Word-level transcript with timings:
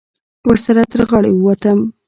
ورسره 0.47 0.81
تر 0.91 0.99
غاړې 1.09 1.31
ووتم. 1.33 1.79